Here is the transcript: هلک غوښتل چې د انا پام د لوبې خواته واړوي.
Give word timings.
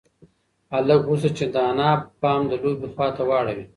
هلک 0.73 0.99
غوښتل 1.07 1.31
چې 1.37 1.45
د 1.53 1.55
انا 1.69 1.89
پام 2.21 2.41
د 2.51 2.53
لوبې 2.63 2.87
خواته 2.93 3.23
واړوي. 3.29 3.65